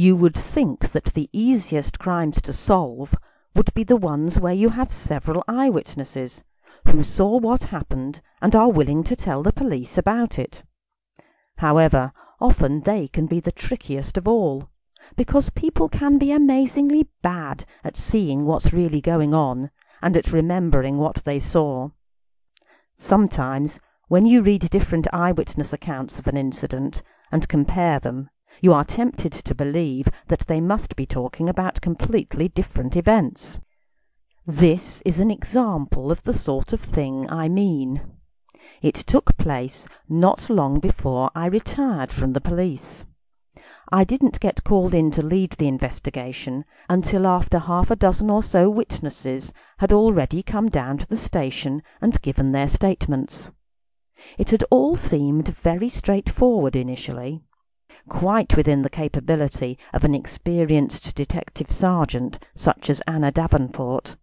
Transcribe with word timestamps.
You 0.00 0.14
would 0.14 0.36
think 0.36 0.92
that 0.92 1.06
the 1.14 1.28
easiest 1.32 1.98
crimes 1.98 2.40
to 2.42 2.52
solve 2.52 3.16
would 3.56 3.74
be 3.74 3.82
the 3.82 3.96
ones 3.96 4.38
where 4.38 4.54
you 4.54 4.68
have 4.68 4.92
several 4.92 5.42
eye 5.48 5.70
witnesses, 5.70 6.44
who 6.86 7.02
saw 7.02 7.36
what 7.36 7.74
happened 7.74 8.20
and 8.40 8.54
are 8.54 8.70
willing 8.70 9.02
to 9.02 9.16
tell 9.16 9.42
the 9.42 9.52
police 9.52 9.98
about 9.98 10.38
it. 10.38 10.62
However, 11.56 12.12
often 12.40 12.82
they 12.82 13.08
can 13.08 13.26
be 13.26 13.40
the 13.40 13.50
trickiest 13.50 14.16
of 14.16 14.28
all, 14.28 14.70
because 15.16 15.50
people 15.50 15.88
can 15.88 16.16
be 16.16 16.30
amazingly 16.30 17.08
bad 17.20 17.64
at 17.82 17.96
seeing 17.96 18.44
what's 18.44 18.72
really 18.72 19.00
going 19.00 19.34
on, 19.34 19.68
and 20.00 20.16
at 20.16 20.30
remembering 20.30 20.98
what 20.98 21.24
they 21.24 21.40
saw. 21.40 21.90
Sometimes, 22.96 23.80
when 24.06 24.26
you 24.26 24.42
read 24.42 24.70
different 24.70 25.08
eye 25.12 25.32
witness 25.32 25.72
accounts 25.72 26.20
of 26.20 26.28
an 26.28 26.36
incident, 26.36 27.02
and 27.32 27.48
compare 27.48 27.98
them, 27.98 28.30
you 28.60 28.72
are 28.72 28.84
tempted 28.84 29.32
to 29.32 29.54
believe 29.54 30.08
that 30.28 30.46
they 30.46 30.60
must 30.60 30.96
be 30.96 31.06
talking 31.06 31.48
about 31.48 31.80
completely 31.80 32.48
different 32.48 32.96
events. 32.96 33.60
This 34.46 35.02
is 35.04 35.20
an 35.20 35.30
example 35.30 36.10
of 36.10 36.22
the 36.22 36.32
sort 36.32 36.72
of 36.72 36.80
thing 36.80 37.28
I 37.28 37.48
mean. 37.48 38.00
It 38.80 38.94
took 38.94 39.36
place 39.36 39.86
not 40.08 40.48
long 40.48 40.80
before 40.80 41.30
I 41.34 41.46
retired 41.46 42.12
from 42.12 42.32
the 42.32 42.40
police. 42.40 43.04
I 43.90 44.04
didn't 44.04 44.40
get 44.40 44.64
called 44.64 44.94
in 44.94 45.10
to 45.12 45.22
lead 45.22 45.52
the 45.52 45.68
investigation 45.68 46.64
until 46.88 47.26
after 47.26 47.58
half 47.58 47.90
a 47.90 47.96
dozen 47.96 48.28
or 48.28 48.42
so 48.42 48.68
witnesses 48.68 49.52
had 49.78 49.92
already 49.92 50.42
come 50.42 50.68
down 50.68 50.98
to 50.98 51.06
the 51.06 51.16
station 51.16 51.82
and 52.00 52.20
given 52.20 52.52
their 52.52 52.68
statements. 52.68 53.50
It 54.36 54.50
had 54.50 54.64
all 54.70 54.96
seemed 54.96 55.48
very 55.48 55.88
straightforward 55.88 56.76
initially, 56.76 57.42
quite 58.08 58.56
within 58.56 58.82
the 58.82 58.90
capability 58.90 59.78
of 59.92 60.02
an 60.02 60.14
experienced 60.14 61.14
detective 61.14 61.70
sergeant 61.70 62.38
such 62.54 62.90
as 62.90 63.02
Anna 63.06 63.30
Davenport, 63.30 64.16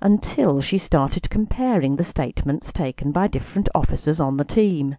until 0.00 0.60
she 0.60 0.78
started 0.78 1.30
comparing 1.30 1.96
the 1.96 2.04
statements 2.04 2.72
taken 2.72 3.12
by 3.12 3.28
different 3.28 3.68
officers 3.74 4.20
on 4.20 4.36
the 4.36 4.44
team. 4.44 4.96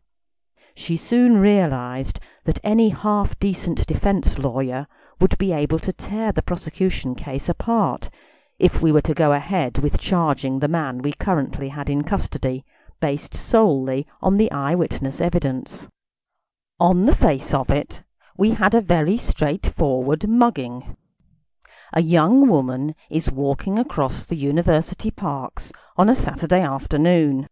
She 0.76 0.98
soon 0.98 1.38
realized 1.38 2.20
that 2.46 2.60
any 2.64 2.90
half 2.90 3.38
decent 3.40 3.86
defence 3.86 4.38
lawyer 4.38 4.88
would 5.20 5.38
be 5.38 5.52
able 5.52 5.80
to 5.80 5.94
tear 5.94 6.32
the 6.32 6.42
prosecution 6.42 7.16
case 7.16 7.48
apart, 7.48 8.10
if 8.60 8.82
we 8.82 8.92
were 8.92 9.02
to 9.02 9.14
go 9.14 9.34
ahead 9.34 9.80
with 9.80 10.00
charging 10.00 10.60
the 10.60 10.68
man 10.68 11.02
we 11.02 11.14
currently 11.14 11.70
had 11.70 11.90
in 11.90 12.04
custody, 12.04 12.66
based 13.00 13.34
solely 13.34 14.08
on 14.22 14.38
the 14.38 14.52
eye 14.52 14.74
witness 14.76 15.20
evidence. 15.22 15.88
On 16.80 17.04
the 17.04 17.16
face 17.16 17.54
of 17.54 17.70
it, 17.70 18.02
we 18.36 18.52
had 18.52 18.74
a 18.74 18.82
very 18.82 19.18
straightforward 19.18 20.28
mugging. 20.28 20.98
A 21.94 22.02
young 22.02 22.50
woman 22.50 22.96
is 23.10 23.32
walking 23.32 23.78
across 23.78 24.26
the 24.26 24.36
University 24.36 25.12
parks 25.12 25.72
on 25.96 26.10
a 26.10 26.16
Saturday 26.16 26.62
afternoon. 26.62 27.48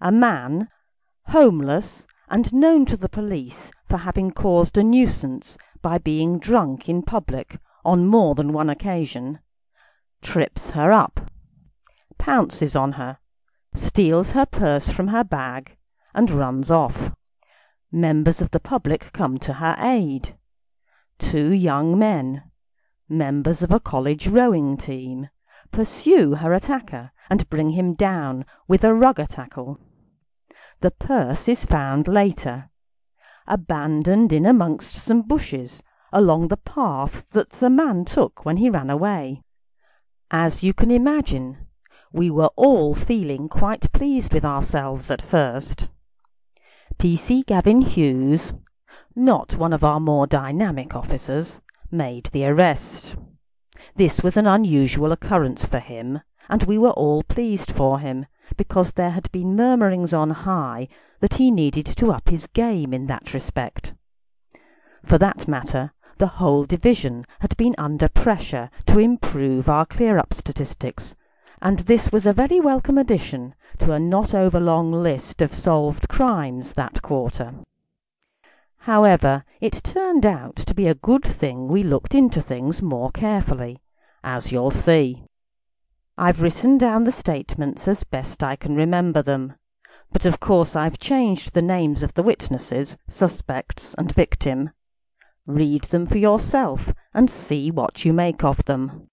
A 0.00 0.12
man, 0.12 0.68
homeless 1.28 2.06
and 2.28 2.52
known 2.52 2.84
to 2.86 2.96
the 2.96 3.08
police 3.08 3.70
for 3.88 3.98
having 3.98 4.30
caused 4.30 4.76
a 4.76 4.84
nuisance 4.84 5.56
by 5.80 5.96
being 5.96 6.38
drunk 6.38 6.88
in 6.88 7.02
public 7.02 7.58
on 7.84 8.06
more 8.06 8.34
than 8.34 8.52
one 8.52 8.68
occasion, 8.68 9.38
trips 10.20 10.70
her 10.70 10.92
up, 10.92 11.30
pounces 12.18 12.76
on 12.76 12.92
her, 12.92 13.18
steals 13.74 14.30
her 14.30 14.46
purse 14.46 14.90
from 14.90 15.08
her 15.08 15.24
bag, 15.24 15.76
and 16.14 16.30
runs 16.30 16.70
off. 16.70 17.12
Members 17.92 18.40
of 18.40 18.50
the 18.50 18.60
public 18.60 19.12
come 19.12 19.38
to 19.38 19.54
her 19.54 19.76
aid. 19.78 20.36
Two 21.18 21.52
young 21.52 21.98
men, 21.98 22.42
members 23.08 23.62
of 23.62 23.70
a 23.70 23.80
college 23.80 24.26
rowing 24.26 24.76
team, 24.76 25.28
pursue 25.70 26.34
her 26.36 26.52
attacker 26.52 27.12
and 27.30 27.48
bring 27.48 27.70
him 27.70 27.94
down 27.94 28.44
with 28.66 28.84
a 28.84 28.94
rugger 28.94 29.26
tackle. 29.26 29.78
The 30.80 30.90
purse 30.90 31.48
is 31.48 31.64
found 31.64 32.08
later, 32.08 32.70
abandoned 33.46 34.32
in 34.32 34.44
amongst 34.44 34.96
some 34.96 35.22
bushes 35.22 35.82
along 36.12 36.48
the 36.48 36.56
path 36.56 37.24
that 37.32 37.50
the 37.50 37.70
man 37.70 38.04
took 38.04 38.44
when 38.44 38.58
he 38.58 38.70
ran 38.70 38.90
away. 38.90 39.42
As 40.30 40.62
you 40.62 40.72
can 40.72 40.90
imagine, 40.90 41.58
we 42.12 42.30
were 42.30 42.50
all 42.56 42.94
feeling 42.94 43.48
quite 43.48 43.92
pleased 43.92 44.32
with 44.32 44.44
ourselves 44.44 45.10
at 45.10 45.20
first. 45.20 45.88
P.C. 46.98 47.42
Gavin 47.42 47.82
Hughes, 47.82 48.54
not 49.14 49.56
one 49.56 49.72
of 49.72 49.84
our 49.84 50.00
more 50.00 50.26
dynamic 50.26 50.94
officers, 50.94 51.60
made 51.90 52.26
the 52.26 52.46
arrest. 52.46 53.16
This 53.96 54.22
was 54.22 54.36
an 54.36 54.46
unusual 54.46 55.12
occurrence 55.12 55.64
for 55.64 55.80
him, 55.80 56.20
and 56.48 56.62
we 56.64 56.78
were 56.78 56.90
all 56.90 57.22
pleased 57.22 57.70
for 57.70 57.98
him, 57.98 58.26
because 58.56 58.92
there 58.92 59.10
had 59.10 59.30
been 59.32 59.56
murmurings 59.56 60.12
on 60.12 60.30
high 60.30 60.88
that 61.20 61.34
he 61.34 61.50
needed 61.50 61.86
to 61.86 62.12
up 62.12 62.28
his 62.28 62.46
game 62.46 62.94
in 62.94 63.06
that 63.06 63.34
respect. 63.34 63.94
For 65.04 65.18
that 65.18 65.48
matter, 65.48 65.92
the 66.18 66.26
whole 66.26 66.64
division 66.64 67.26
had 67.40 67.56
been 67.56 67.74
under 67.76 68.08
pressure 68.08 68.70
to 68.86 68.98
improve 68.98 69.68
our 69.68 69.84
clear 69.84 70.18
up 70.18 70.32
statistics, 70.32 71.14
and 71.64 71.78
this 71.80 72.12
was 72.12 72.26
a 72.26 72.32
very 72.34 72.60
welcome 72.60 72.98
addition 72.98 73.54
to 73.78 73.90
a 73.92 73.98
not 73.98 74.34
over 74.34 74.60
long 74.60 74.92
list 74.92 75.40
of 75.40 75.54
solved 75.54 76.06
crimes 76.10 76.74
that 76.74 77.00
quarter. 77.00 77.54
However, 78.80 79.46
it 79.62 79.82
turned 79.82 80.26
out 80.26 80.56
to 80.56 80.74
be 80.74 80.86
a 80.86 80.94
good 80.94 81.24
thing 81.24 81.66
we 81.66 81.82
looked 81.82 82.14
into 82.14 82.42
things 82.42 82.82
more 82.82 83.10
carefully, 83.10 83.80
as 84.22 84.52
you'll 84.52 84.70
see. 84.70 85.24
I've 86.18 86.42
written 86.42 86.76
down 86.76 87.04
the 87.04 87.12
statements 87.12 87.88
as 87.88 88.04
best 88.04 88.42
I 88.42 88.56
can 88.56 88.76
remember 88.76 89.22
them, 89.22 89.54
but 90.12 90.26
of 90.26 90.40
course 90.40 90.76
I've 90.76 90.98
changed 90.98 91.54
the 91.54 91.62
names 91.62 92.02
of 92.02 92.12
the 92.12 92.22
witnesses, 92.22 92.98
suspects, 93.08 93.94
and 93.96 94.12
victim. 94.12 94.68
Read 95.46 95.84
them 95.84 96.06
for 96.06 96.18
yourself, 96.18 96.92
and 97.14 97.30
see 97.30 97.70
what 97.70 98.04
you 98.04 98.12
make 98.12 98.44
of 98.44 98.62
them. 98.66 99.08